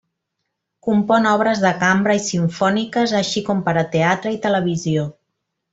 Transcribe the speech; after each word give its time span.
Compon 0.87 1.27
obres 1.33 1.61
de 1.65 1.73
cambra 1.83 2.15
i 2.21 2.23
simfòniques 2.29 3.13
així 3.23 3.45
com 3.51 3.65
per 3.69 3.79
a 3.83 3.87
teatre 3.97 4.37
i 4.39 4.45
televisió. 4.49 5.09